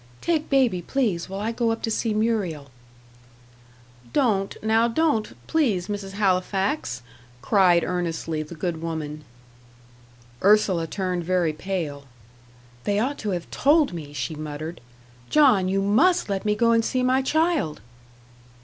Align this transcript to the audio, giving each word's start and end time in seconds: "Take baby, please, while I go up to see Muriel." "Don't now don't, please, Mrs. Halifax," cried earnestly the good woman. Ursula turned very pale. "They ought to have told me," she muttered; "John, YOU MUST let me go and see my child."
"Take 0.19 0.49
baby, 0.49 0.81
please, 0.81 1.29
while 1.29 1.39
I 1.39 1.51
go 1.51 1.69
up 1.69 1.83
to 1.83 1.91
see 1.91 2.11
Muriel." 2.11 2.71
"Don't 4.13 4.57
now 4.63 4.87
don't, 4.87 5.33
please, 5.45 5.87
Mrs. 5.89 6.13
Halifax," 6.13 7.03
cried 7.43 7.83
earnestly 7.83 8.41
the 8.41 8.55
good 8.55 8.81
woman. 8.81 9.23
Ursula 10.43 10.87
turned 10.87 11.23
very 11.23 11.53
pale. 11.53 12.05
"They 12.85 12.97
ought 12.97 13.19
to 13.19 13.29
have 13.29 13.47
told 13.51 13.93
me," 13.93 14.11
she 14.11 14.33
muttered; 14.33 14.81
"John, 15.29 15.67
YOU 15.69 15.83
MUST 15.83 16.29
let 16.29 16.45
me 16.45 16.55
go 16.55 16.71
and 16.71 16.83
see 16.83 17.03
my 17.03 17.21
child." 17.21 17.79